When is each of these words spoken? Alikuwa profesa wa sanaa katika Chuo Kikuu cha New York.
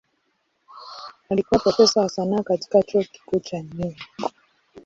Alikuwa 1.29 1.59
profesa 1.59 2.01
wa 2.01 2.09
sanaa 2.09 2.43
katika 2.43 2.83
Chuo 2.83 3.03
Kikuu 3.03 3.39
cha 3.39 3.61
New 3.61 3.85
York. 3.87 4.33